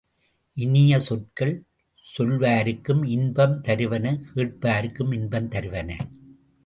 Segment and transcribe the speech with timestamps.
[0.57, 1.53] இனிய சொற்கள்
[2.05, 5.89] சொல்வாருக்கும் இன்பம் தருவன கேட்பாருக்கும் இன்பம் தருவன.